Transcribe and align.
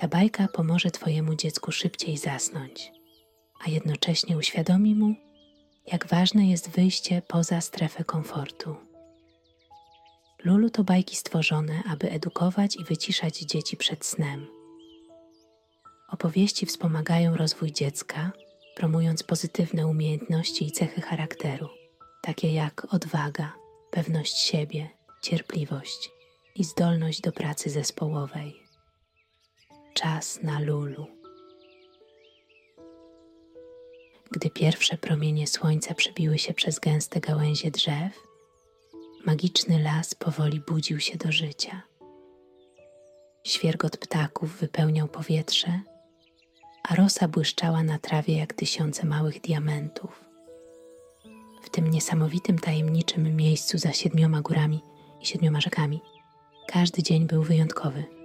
Ta 0.00 0.08
bajka 0.08 0.48
pomoże 0.48 0.90
Twojemu 0.90 1.34
dziecku 1.34 1.72
szybciej 1.72 2.16
zasnąć, 2.16 2.92
a 3.66 3.70
jednocześnie 3.70 4.36
uświadomi 4.36 4.94
mu, 4.94 5.14
jak 5.92 6.06
ważne 6.06 6.46
jest 6.46 6.70
wyjście 6.70 7.22
poza 7.28 7.60
strefę 7.60 8.04
komfortu. 8.04 8.76
Lulu 10.44 10.70
to 10.70 10.84
bajki 10.84 11.16
stworzone, 11.16 11.82
aby 11.90 12.10
edukować 12.10 12.76
i 12.76 12.84
wyciszać 12.84 13.38
dzieci 13.38 13.76
przed 13.76 14.04
snem. 14.06 14.46
Opowieści 16.08 16.66
wspomagają 16.66 17.36
rozwój 17.36 17.72
dziecka, 17.72 18.32
promując 18.76 19.22
pozytywne 19.22 19.86
umiejętności 19.86 20.66
i 20.66 20.72
cechy 20.72 21.00
charakteru, 21.00 21.68
takie 22.22 22.52
jak 22.52 22.94
odwaga, 22.94 23.52
pewność 23.90 24.38
siebie, 24.38 24.90
cierpliwość 25.22 26.10
i 26.54 26.64
zdolność 26.64 27.20
do 27.20 27.32
pracy 27.32 27.70
zespołowej. 27.70 28.69
Czas 29.94 30.42
na 30.42 30.60
Lulu. 30.60 31.06
Gdy 34.30 34.50
pierwsze 34.50 34.98
promienie 34.98 35.46
słońca 35.46 35.94
przebiły 35.94 36.38
się 36.38 36.54
przez 36.54 36.78
gęste 36.78 37.20
gałęzie 37.20 37.70
drzew, 37.70 38.12
magiczny 39.26 39.82
las 39.82 40.14
powoli 40.14 40.60
budził 40.60 41.00
się 41.00 41.18
do 41.18 41.32
życia. 41.32 41.82
Świergot 43.44 43.96
ptaków 43.96 44.56
wypełniał 44.56 45.08
powietrze, 45.08 45.80
a 46.88 46.94
rosa 46.94 47.28
błyszczała 47.28 47.82
na 47.82 47.98
trawie 47.98 48.36
jak 48.36 48.52
tysiące 48.54 49.06
małych 49.06 49.40
diamentów. 49.40 50.24
W 51.62 51.70
tym 51.70 51.90
niesamowitym, 51.90 52.58
tajemniczym 52.58 53.36
miejscu 53.36 53.78
za 53.78 53.92
siedmioma 53.92 54.40
górami 54.40 54.80
i 55.20 55.26
siedmioma 55.26 55.60
rzekami 55.60 56.00
każdy 56.68 57.02
dzień 57.02 57.26
był 57.26 57.42
wyjątkowy. 57.42 58.19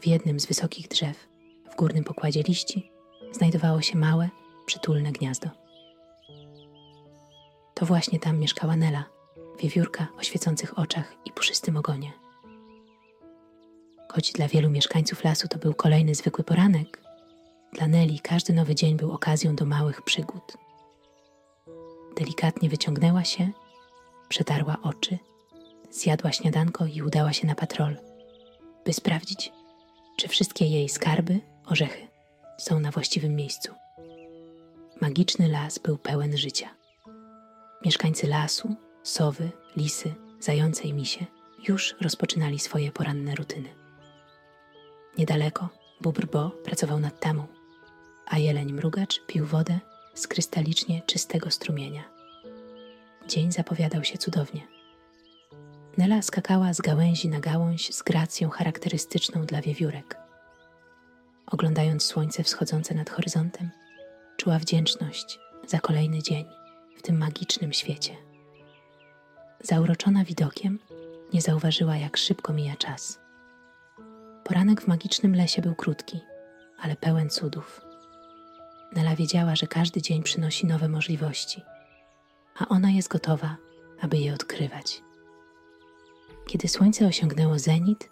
W 0.00 0.06
jednym 0.06 0.40
z 0.40 0.46
wysokich 0.46 0.88
drzew, 0.88 1.28
w 1.72 1.76
górnym 1.76 2.04
pokładzie 2.04 2.42
liści, 2.42 2.90
znajdowało 3.32 3.82
się 3.82 3.98
małe, 3.98 4.28
przytulne 4.66 5.12
gniazdo. 5.12 5.50
To 7.74 7.86
właśnie 7.86 8.18
tam 8.20 8.38
mieszkała 8.38 8.76
Nela, 8.76 9.04
wiewiórka 9.60 10.06
o 10.18 10.22
świecących 10.22 10.78
oczach 10.78 11.14
i 11.24 11.32
puszystym 11.32 11.76
ogonie. 11.76 12.12
Choć 14.08 14.32
dla 14.32 14.48
wielu 14.48 14.70
mieszkańców 14.70 15.24
lasu 15.24 15.48
to 15.48 15.58
był 15.58 15.74
kolejny 15.74 16.14
zwykły 16.14 16.44
poranek, 16.44 17.02
dla 17.72 17.86
Neli 17.86 18.20
każdy 18.20 18.52
nowy 18.52 18.74
dzień 18.74 18.96
był 18.96 19.12
okazją 19.12 19.56
do 19.56 19.64
małych 19.64 20.02
przygód. 20.02 20.56
Delikatnie 22.18 22.68
wyciągnęła 22.68 23.24
się, 23.24 23.50
przetarła 24.28 24.76
oczy, 24.82 25.18
zjadła 25.90 26.32
śniadanko 26.32 26.86
i 26.86 27.02
udała 27.02 27.32
się 27.32 27.46
na 27.46 27.54
patrol, 27.54 27.96
by 28.84 28.92
sprawdzić, 28.92 29.52
czy 30.16 30.28
wszystkie 30.28 30.66
jej 30.66 30.88
skarby, 30.88 31.40
orzechy 31.66 32.08
są 32.58 32.80
na 32.80 32.90
właściwym 32.90 33.36
miejscu. 33.36 33.74
Magiczny 35.00 35.48
las 35.48 35.78
był 35.78 35.98
pełen 35.98 36.36
życia. 36.36 36.74
Mieszkańcy 37.84 38.26
lasu, 38.26 38.76
sowy, 39.02 39.50
lisy, 39.76 40.14
zające 40.40 40.82
i 40.82 40.92
misie 40.92 41.26
już 41.68 41.94
rozpoczynali 42.00 42.58
swoje 42.58 42.92
poranne 42.92 43.34
rutyny. 43.34 43.68
Niedaleko 45.18 45.68
bóbr 46.00 46.26
Bo 46.26 46.50
pracował 46.50 47.00
nad 47.00 47.20
tamą, 47.20 47.46
a 48.26 48.38
jeleń 48.38 48.72
mrugacz 48.72 49.26
pił 49.26 49.46
wodę 49.46 49.78
z 50.14 50.26
krystalicznie 50.26 51.02
czystego 51.06 51.50
strumienia. 51.50 52.04
Dzień 53.28 53.52
zapowiadał 53.52 54.04
się 54.04 54.18
cudownie. 54.18 54.75
Nela 55.98 56.22
skakała 56.22 56.74
z 56.74 56.80
gałęzi 56.80 57.28
na 57.28 57.40
gałąź 57.40 57.94
z 57.94 58.02
gracją 58.02 58.48
charakterystyczną 58.50 59.46
dla 59.46 59.62
wiewiórek. 59.62 60.16
Oglądając 61.46 62.02
słońce 62.02 62.42
wschodzące 62.42 62.94
nad 62.94 63.10
horyzontem, 63.10 63.70
czuła 64.36 64.58
wdzięczność 64.58 65.38
za 65.66 65.80
kolejny 65.80 66.22
dzień 66.22 66.44
w 66.96 67.02
tym 67.02 67.18
magicznym 67.18 67.72
świecie. 67.72 68.16
Zauroczona 69.60 70.24
widokiem, 70.24 70.78
nie 71.32 71.40
zauważyła, 71.40 71.96
jak 71.96 72.16
szybko 72.16 72.52
mija 72.52 72.76
czas. 72.76 73.18
Poranek 74.44 74.80
w 74.80 74.88
magicznym 74.88 75.34
lesie 75.34 75.62
był 75.62 75.74
krótki, 75.74 76.20
ale 76.78 76.96
pełen 76.96 77.30
cudów. 77.30 77.80
Nela 78.92 79.16
wiedziała, 79.16 79.56
że 79.56 79.66
każdy 79.66 80.02
dzień 80.02 80.22
przynosi 80.22 80.66
nowe 80.66 80.88
możliwości, 80.88 81.62
a 82.58 82.68
ona 82.68 82.90
jest 82.90 83.08
gotowa, 83.08 83.56
aby 84.00 84.16
je 84.16 84.34
odkrywać. 84.34 85.05
Kiedy 86.46 86.68
słońce 86.68 87.06
osiągnęło 87.06 87.58
zenit, 87.58 88.10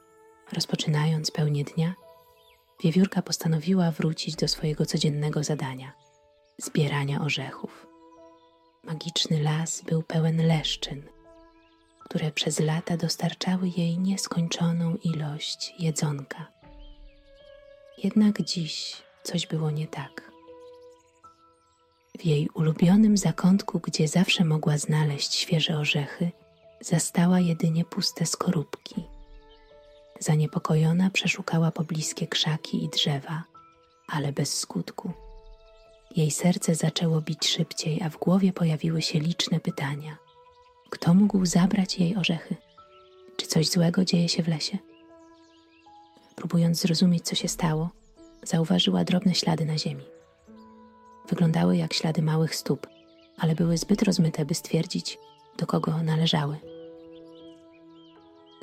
rozpoczynając 0.53 1.31
pełnię 1.31 1.65
dnia, 1.65 1.95
wiewiórka 2.85 3.23
postanowiła 3.23 3.91
wrócić 3.91 4.37
do 4.37 4.49
swojego 4.49 4.87
codziennego 4.87 5.45
zadania 5.45 5.93
zbierania 6.59 7.21
orzechów. 7.21 7.87
Magiczny 8.85 9.43
las 9.43 9.83
był 9.83 10.03
pełen 10.03 10.47
leszczyn, 10.47 11.03
które 12.05 12.33
przez 12.33 12.61
lata 12.61 12.97
dostarczały 12.97 13.69
jej 13.77 13.99
nieskończoną 13.99 14.97
ilość 14.97 15.75
jedzonka. 15.79 16.53
Jednak 18.05 18.43
dziś 18.43 18.97
coś 19.23 19.47
było 19.47 19.71
nie 19.71 19.87
tak. 19.87 20.31
W 22.19 22.25
jej 22.25 22.49
ulubionym 22.55 23.17
zakątku, 23.17 23.81
gdzie 23.81 24.09
zawsze 24.09 24.45
mogła 24.45 24.79
znaleźć 24.79 25.35
świeże 25.35 25.79
orzechy, 25.79 26.31
zastała 26.81 27.41
jedynie 27.41 27.85
puste 27.85 28.27
skorupki. 28.27 29.05
Zaniepokojona 30.21 31.11
przeszukała 31.11 31.71
pobliskie 31.71 32.27
krzaki 32.27 32.85
i 32.85 32.89
drzewa, 32.89 33.45
ale 34.09 34.33
bez 34.33 34.59
skutku. 34.59 35.13
Jej 36.17 36.31
serce 36.31 36.75
zaczęło 36.75 37.21
bić 37.21 37.49
szybciej, 37.49 38.03
a 38.03 38.11
w 38.11 38.19
głowie 38.19 38.53
pojawiły 38.53 39.03
się 39.03 39.19
liczne 39.19 39.61
pytania. 39.61 40.17
Kto 40.91 41.15
mógł 41.15 41.47
zabrać 41.47 41.99
jej 41.99 42.17
orzechy? 42.17 42.57
Czy 43.37 43.47
coś 43.47 43.69
złego 43.69 44.05
dzieje 44.05 44.29
się 44.29 44.43
w 44.43 44.49
lesie? 44.49 44.79
Próbując 46.37 46.81
zrozumieć, 46.81 47.25
co 47.27 47.35
się 47.35 47.49
stało, 47.49 47.91
zauważyła 48.43 49.05
drobne 49.05 49.35
ślady 49.35 49.65
na 49.65 49.79
ziemi. 49.79 50.05
Wyglądały 51.29 51.77
jak 51.77 51.93
ślady 51.93 52.23
małych 52.23 52.55
stóp, 52.55 52.87
ale 53.39 53.55
były 53.55 53.79
zbyt 53.79 54.03
rozmyte, 54.03 54.45
by 54.45 54.55
stwierdzić, 54.55 55.19
do 55.59 55.67
kogo 55.67 56.03
należały. 56.03 56.57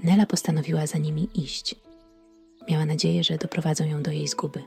Nela 0.04 0.26
postanowiła 0.26 0.88
za 0.88 0.98
nimi 0.98 1.30
iść. 1.36 1.76
Miała 2.70 2.86
nadzieję, 2.86 3.24
że 3.24 3.38
doprowadzą 3.38 3.86
ją 3.86 4.04
do 4.04 4.12
jej 4.12 4.28
zguby. 4.28 4.64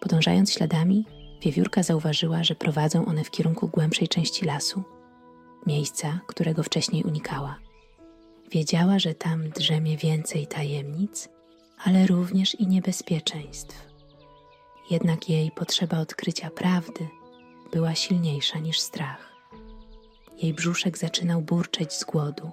Podążając 0.00 0.52
śladami, 0.52 1.06
wiewiórka 1.42 1.82
zauważyła, 1.82 2.44
że 2.44 2.54
prowadzą 2.54 3.06
one 3.06 3.24
w 3.24 3.30
kierunku 3.30 3.68
głębszej 3.68 4.08
części 4.08 4.44
lasu, 4.44 4.82
miejsca, 5.66 6.20
którego 6.26 6.62
wcześniej 6.62 7.02
unikała. 7.04 7.58
Wiedziała, 8.50 8.98
że 8.98 9.14
tam 9.14 9.50
drzemie 9.50 9.96
więcej 9.96 10.46
tajemnic, 10.46 11.28
ale 11.84 12.06
również 12.06 12.54
i 12.54 12.66
niebezpieczeństw. 12.66 13.88
Jednak 14.90 15.28
jej 15.28 15.50
potrzeba 15.50 15.98
odkrycia 15.98 16.50
prawdy 16.50 17.08
była 17.72 17.94
silniejsza 17.94 18.58
niż 18.58 18.80
strach. 18.80 19.33
Jej 20.42 20.54
brzuszek 20.54 20.98
zaczynał 20.98 21.42
burczeć 21.42 21.92
z 21.92 22.04
głodu 22.04 22.52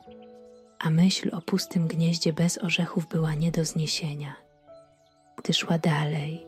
a 0.83 0.89
myśl 0.89 1.29
o 1.35 1.41
pustym 1.41 1.87
gnieździe 1.87 2.33
bez 2.33 2.57
orzechów 2.57 3.07
była 3.07 3.33
nie 3.33 3.51
do 3.51 3.65
zniesienia. 3.65 4.35
Gdy 5.37 5.53
szła 5.53 5.77
dalej, 5.77 6.45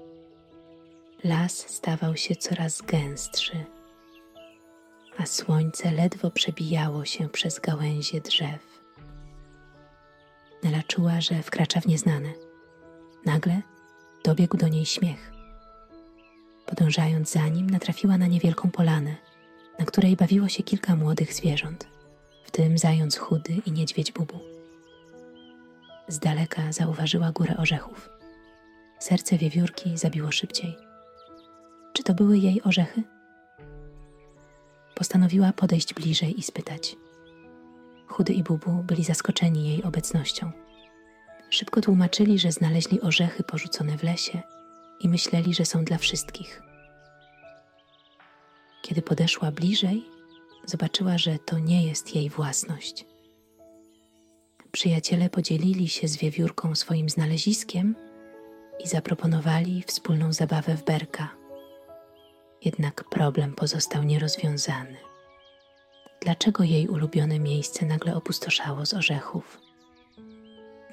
las 1.24 1.58
stawał 1.58 2.18
się 2.18 2.36
coraz 2.36 2.82
gęstszy, 2.82 3.66
a 5.18 5.26
słońce 5.26 5.92
ledwo 5.92 6.32
przebijało 6.32 7.06
się 7.06 7.30
przez 7.30 7.60
gałęzie 7.60 8.22
drzew. 8.22 8.82
Nela 10.64 10.84
czuła, 10.84 11.22
że 11.22 11.44
wkracza 11.44 11.82
w 11.82 11.88
nieznane. 11.88 12.30
Nagle 13.26 13.62
dobiegł 14.24 14.58
do 14.58 14.68
niej 14.68 14.86
śmiech. 14.86 15.32
Podążając 16.66 17.32
za 17.32 17.48
nim, 17.48 17.70
natrafiła 17.70 18.18
na 18.18 18.28
niewielką 18.28 18.72
polanę, 18.72 19.16
na 19.80 19.86
której 19.86 20.16
bawiło 20.16 20.50
się 20.50 20.64
kilka 20.64 20.96
młodych 20.96 21.34
zwierząt 21.34 21.94
tym 22.54 22.78
zając 22.78 23.18
chudy 23.18 23.62
i 23.66 23.72
niedźwiedź 23.72 24.12
bubu. 24.12 24.40
Z 26.08 26.20
daleka 26.20 26.72
zauważyła 26.72 27.32
górę 27.32 27.58
orzechów. 27.58 28.10
Serce 29.00 29.38
wiewiórki 29.38 29.98
zabiło 29.98 30.32
szybciej. 30.32 30.76
Czy 31.94 32.04
to 32.04 32.14
były 32.14 32.38
jej 32.38 32.64
orzechy? 32.64 33.04
Postanowiła 34.96 35.54
podejść 35.54 35.94
bliżej 35.94 36.40
i 36.40 36.44
spytać. 36.44 36.96
Chudy 38.08 38.34
i 38.34 38.44
bubu 38.44 38.72
byli 38.72 39.04
zaskoczeni 39.04 39.70
jej 39.70 39.84
obecnością. 39.84 40.52
Szybko 41.50 41.82
tłumaczyli, 41.82 42.40
że 42.40 42.52
znaleźli 42.52 43.02
orzechy 43.02 43.44
porzucone 43.44 43.98
w 43.98 44.04
lesie 44.04 44.42
i 45.00 45.10
myśleli, 45.10 45.54
że 45.54 45.66
są 45.66 45.84
dla 45.84 45.98
wszystkich. 45.98 46.62
Kiedy 48.84 49.02
podeszła 49.02 49.52
bliżej, 49.52 50.06
zobaczyła, 50.66 51.18
że 51.18 51.40
to 51.40 51.60
nie 51.60 51.88
jest 51.88 52.16
jej 52.16 52.30
własność. 52.30 53.06
przyjaciele 54.72 55.30
podzielili 55.30 55.90
się 55.90 56.08
z 56.08 56.18
wiewiórką 56.18 56.76
swoim 56.76 57.10
znaleziskiem 57.10 57.96
i 58.84 58.88
zaproponowali 58.88 59.84
wspólną 59.88 60.34
zabawę 60.34 60.76
w 60.78 60.84
berka. 60.84 61.30
Jednak 62.66 63.04
problem 63.04 63.54
pozostał 63.54 64.04
nierozwiązany. 64.04 64.98
Dlaczego 66.22 66.64
jej 66.64 66.88
ulubione 66.88 67.40
miejsce 67.40 67.86
nagle 67.86 68.16
opustoszało 68.16 68.86
z 68.86 68.94
orzechów? 68.94 69.60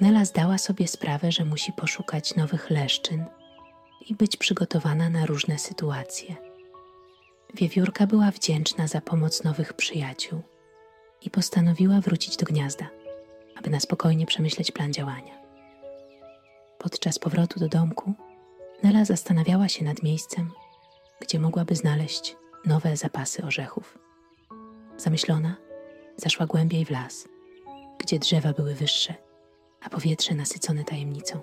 Nela 0.00 0.24
zdała 0.24 0.58
sobie 0.58 0.88
sprawę, 0.88 1.32
że 1.32 1.44
musi 1.44 1.72
poszukać 1.72 2.36
nowych 2.36 2.70
leszczyn 2.70 3.24
i 4.06 4.14
być 4.14 4.36
przygotowana 4.36 5.10
na 5.10 5.26
różne 5.26 5.58
sytuacje. 5.58 6.49
Wiewiórka 7.54 8.06
była 8.06 8.30
wdzięczna 8.30 8.86
za 8.86 9.00
pomoc 9.00 9.44
nowych 9.44 9.72
przyjaciół 9.72 10.42
i 11.22 11.30
postanowiła 11.30 12.00
wrócić 12.00 12.36
do 12.36 12.46
gniazda, 12.46 12.90
aby 13.56 13.70
na 13.70 13.80
spokojnie 13.80 14.26
przemyśleć 14.26 14.72
plan 14.72 14.92
działania. 14.92 15.40
Podczas 16.78 17.18
powrotu 17.18 17.60
do 17.60 17.68
domku 17.68 18.14
Nela 18.82 19.04
zastanawiała 19.04 19.68
się 19.68 19.84
nad 19.84 20.02
miejscem, 20.02 20.50
gdzie 21.20 21.40
mogłaby 21.40 21.76
znaleźć 21.76 22.36
nowe 22.64 22.96
zapasy 22.96 23.44
orzechów. 23.44 23.98
Zamyślona, 24.96 25.56
zaszła 26.16 26.46
głębiej 26.46 26.84
w 26.84 26.90
las, 26.90 27.28
gdzie 27.98 28.18
drzewa 28.18 28.52
były 28.52 28.74
wyższe, 28.74 29.14
a 29.80 29.90
powietrze 29.90 30.34
nasycone 30.34 30.84
tajemnicą. 30.84 31.40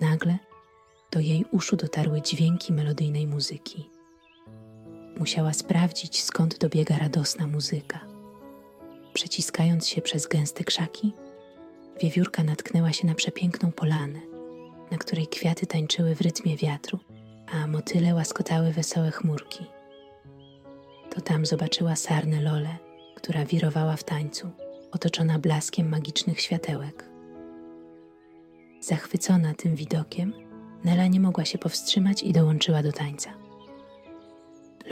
Nagle 0.00 0.38
do 1.10 1.20
jej 1.20 1.44
uszu 1.50 1.76
dotarły 1.76 2.22
dźwięki 2.22 2.72
melodyjnej 2.72 3.26
muzyki. 3.26 3.90
Musiała 5.22 5.52
sprawdzić, 5.52 6.22
skąd 6.22 6.58
dobiega 6.58 6.98
radosna 6.98 7.46
muzyka. 7.46 8.00
Przeciskając 9.12 9.88
się 9.88 10.02
przez 10.02 10.26
gęste 10.26 10.64
krzaki, 10.64 11.12
wiewiórka 12.00 12.42
natknęła 12.42 12.92
się 12.92 13.06
na 13.06 13.14
przepiękną 13.14 13.72
polanę, 13.72 14.20
na 14.90 14.98
której 14.98 15.26
kwiaty 15.26 15.66
tańczyły 15.66 16.14
w 16.14 16.20
rytmie 16.20 16.56
wiatru, 16.56 16.98
a 17.52 17.66
motyle 17.66 18.14
łaskotały 18.14 18.72
wesołe 18.72 19.10
chmurki. 19.10 19.66
To 21.14 21.20
tam 21.20 21.46
zobaczyła 21.46 21.96
sarnę 21.96 22.40
Lolę, 22.40 22.76
która 23.16 23.44
wirowała 23.44 23.96
w 23.96 24.04
tańcu, 24.04 24.50
otoczona 24.92 25.38
blaskiem 25.38 25.88
magicznych 25.88 26.40
światełek. 26.40 27.04
Zachwycona 28.80 29.54
tym 29.54 29.76
widokiem, 29.76 30.32
Nela 30.84 31.06
nie 31.06 31.20
mogła 31.20 31.44
się 31.44 31.58
powstrzymać 31.58 32.22
i 32.22 32.32
dołączyła 32.32 32.82
do 32.82 32.92
tańca. 32.92 33.41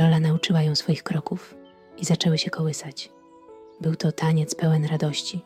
Lola 0.01 0.21
nauczyła 0.21 0.63
ją 0.63 0.75
swoich 0.75 1.03
kroków 1.03 1.55
i 1.99 2.05
zaczęły 2.05 2.39
się 2.39 2.51
kołysać. 2.51 3.11
Był 3.81 3.97
to 3.97 4.13
taniec 4.13 4.55
pełen 4.55 4.85
radości, 4.85 5.41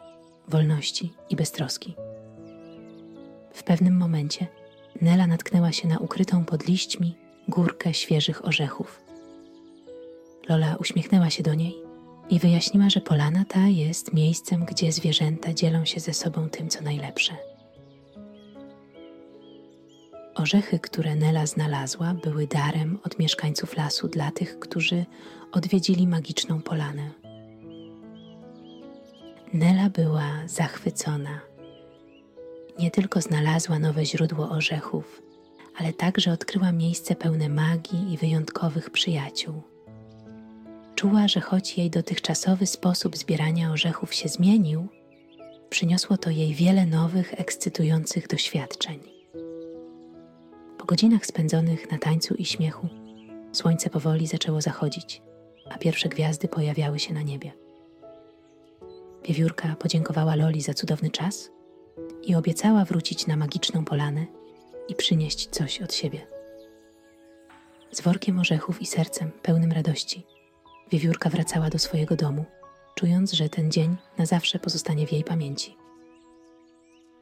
wolności 0.48 1.12
i 1.30 1.36
beztroski. 1.36 1.94
W 3.52 3.62
pewnym 3.62 3.96
momencie 3.96 4.46
Nela 5.02 5.26
natknęła 5.26 5.72
się 5.72 5.88
na 5.88 5.98
ukrytą 5.98 6.44
pod 6.44 6.66
liśćmi 6.66 7.16
górkę 7.48 7.94
świeżych 7.94 8.44
orzechów. 8.44 9.00
Lola 10.48 10.76
uśmiechnęła 10.76 11.30
się 11.30 11.42
do 11.42 11.54
niej 11.54 11.74
i 12.30 12.38
wyjaśniła, 12.38 12.90
że 12.90 13.00
polana 13.00 13.44
ta 13.48 13.66
jest 13.68 14.12
miejscem, 14.12 14.64
gdzie 14.64 14.92
zwierzęta 14.92 15.54
dzielą 15.54 15.84
się 15.84 16.00
ze 16.00 16.14
sobą 16.14 16.48
tym, 16.50 16.68
co 16.68 16.82
najlepsze. 16.82 17.53
Orzechy, 20.34 20.78
które 20.78 21.16
Nela 21.16 21.46
znalazła, 21.46 22.14
były 22.14 22.46
darem 22.46 22.98
od 23.04 23.18
mieszkańców 23.18 23.76
lasu 23.76 24.08
dla 24.08 24.30
tych, 24.30 24.58
którzy 24.58 25.04
odwiedzili 25.52 26.06
magiczną 26.06 26.62
polanę. 26.62 27.10
Nela 29.52 29.90
była 29.90 30.28
zachwycona. 30.46 31.40
Nie 32.78 32.90
tylko 32.90 33.20
znalazła 33.20 33.78
nowe 33.78 34.06
źródło 34.06 34.50
orzechów, 34.50 35.22
ale 35.76 35.92
także 35.92 36.32
odkryła 36.32 36.72
miejsce 36.72 37.16
pełne 37.16 37.48
magii 37.48 38.12
i 38.12 38.16
wyjątkowych 38.16 38.90
przyjaciół. 38.90 39.62
Czuła, 40.94 41.28
że 41.28 41.40
choć 41.40 41.78
jej 41.78 41.90
dotychczasowy 41.90 42.66
sposób 42.66 43.16
zbierania 43.16 43.72
orzechów 43.72 44.14
się 44.14 44.28
zmienił, 44.28 44.88
przyniosło 45.70 46.16
to 46.16 46.30
jej 46.30 46.54
wiele 46.54 46.86
nowych, 46.86 47.40
ekscytujących 47.40 48.28
doświadczeń. 48.28 49.13
Po 50.84 50.88
godzinach 50.88 51.26
spędzonych 51.26 51.90
na 51.90 51.98
tańcu 51.98 52.34
i 52.34 52.44
śmiechu, 52.44 52.88
słońce 53.52 53.90
powoli 53.90 54.26
zaczęło 54.26 54.60
zachodzić, 54.60 55.22
a 55.70 55.78
pierwsze 55.78 56.08
gwiazdy 56.08 56.48
pojawiały 56.48 56.98
się 56.98 57.14
na 57.14 57.22
niebie. 57.22 57.52
Wiewiórka 59.24 59.76
podziękowała 59.76 60.34
Loli 60.34 60.62
za 60.62 60.74
cudowny 60.74 61.10
czas 61.10 61.50
i 62.22 62.34
obiecała 62.34 62.84
wrócić 62.84 63.26
na 63.26 63.36
magiczną 63.36 63.84
polanę 63.84 64.26
i 64.88 64.94
przynieść 64.94 65.48
coś 65.48 65.82
od 65.82 65.94
siebie. 65.94 66.26
Z 67.92 68.00
workiem 68.00 68.38
orzechów 68.38 68.82
i 68.82 68.86
sercem 68.86 69.32
pełnym 69.42 69.72
radości, 69.72 70.26
wiewiórka 70.90 71.30
wracała 71.30 71.70
do 71.70 71.78
swojego 71.78 72.16
domu, 72.16 72.44
czując, 72.94 73.32
że 73.32 73.48
ten 73.48 73.70
dzień 73.70 73.96
na 74.18 74.26
zawsze 74.26 74.58
pozostanie 74.58 75.06
w 75.06 75.12
jej 75.12 75.24
pamięci. 75.24 75.76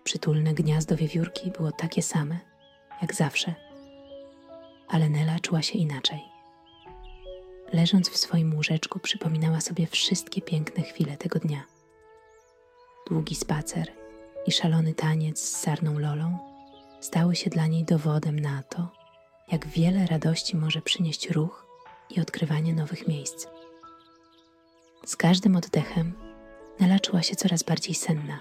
Przytulne 0.04 0.54
gniazdo 0.54 0.96
wiewiórki 0.96 1.50
było 1.50 1.72
takie 1.72 2.02
same, 2.02 2.51
jak 3.00 3.14
zawsze, 3.14 3.54
ale 4.88 5.08
Nela 5.10 5.40
czuła 5.40 5.62
się 5.62 5.78
inaczej. 5.78 6.20
Leżąc 7.72 8.08
w 8.08 8.16
swoim 8.16 8.54
łóżeczku, 8.54 8.98
przypominała 8.98 9.60
sobie 9.60 9.86
wszystkie 9.86 10.42
piękne 10.42 10.82
chwile 10.82 11.16
tego 11.16 11.38
dnia. 11.38 11.64
Długi 13.10 13.34
spacer 13.34 13.92
i 14.46 14.52
szalony 14.52 14.94
taniec 14.94 15.40
z 15.40 15.56
sarną 15.56 15.98
Lolą 15.98 16.38
stały 17.00 17.36
się 17.36 17.50
dla 17.50 17.66
niej 17.66 17.84
dowodem 17.84 18.40
na 18.40 18.62
to, 18.62 18.88
jak 19.52 19.66
wiele 19.66 20.06
radości 20.06 20.56
może 20.56 20.82
przynieść 20.82 21.30
ruch 21.30 21.66
i 22.10 22.20
odkrywanie 22.20 22.74
nowych 22.74 23.08
miejsc. 23.08 23.46
Z 25.06 25.16
każdym 25.16 25.56
oddechem 25.56 26.12
Nela 26.80 27.00
czuła 27.00 27.22
się 27.22 27.36
coraz 27.36 27.62
bardziej 27.62 27.94
senna. 27.94 28.40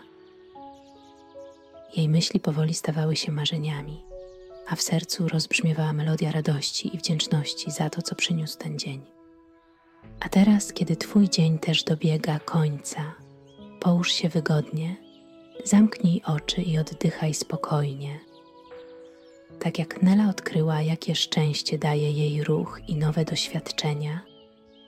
Jej 1.96 2.10
myśli 2.10 2.40
powoli 2.40 2.74
stawały 2.74 3.16
się 3.16 3.32
marzeniami, 3.32 4.04
a 4.72 4.76
w 4.76 4.82
sercu 4.82 5.28
rozbrzmiewała 5.28 5.94
melodia 5.94 6.32
radości 6.32 6.96
i 6.96 6.98
wdzięczności 6.98 7.72
za 7.72 7.90
to, 7.90 8.02
co 8.02 8.16
przyniósł 8.16 8.58
ten 8.58 8.80
dzień. 8.80 9.02
A 10.20 10.30
teraz, 10.30 10.74
kiedy 10.74 10.96
Twój 10.96 11.30
dzień 11.30 11.60
też 11.60 11.84
dobiega 11.84 12.40
końca, 12.40 13.16
połóż 13.80 14.12
się 14.12 14.30
wygodnie, 14.30 14.96
zamknij 15.66 16.22
oczy 16.26 16.62
i 16.62 16.78
oddychaj 16.78 17.34
spokojnie. 17.34 18.20
Tak 19.60 19.80
jak 19.80 20.02
Nela 20.02 20.30
odkryła, 20.30 20.82
jakie 20.82 21.16
szczęście 21.16 21.78
daje 21.78 22.12
jej 22.12 22.44
ruch 22.44 22.80
i 22.88 22.96
nowe 22.96 23.26
doświadczenia, 23.26 24.22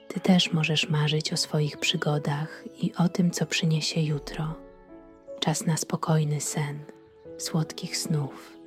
Ty 0.07 0.19
też 0.19 0.53
możesz 0.53 0.89
marzyć 0.89 1.33
o 1.33 1.37
swoich 1.37 1.77
przygodach 1.77 2.63
i 2.81 2.93
o 2.93 3.09
tym, 3.09 3.31
co 3.31 3.45
przyniesie 3.45 4.01
jutro. 4.01 4.53
Czas 5.39 5.65
na 5.65 5.77
spokojny 5.77 6.41
sen, 6.41 6.79
słodkich 7.37 7.97
snów 7.97 8.62